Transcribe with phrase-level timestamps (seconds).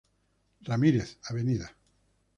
[0.61, 1.37] Ramírez, Av.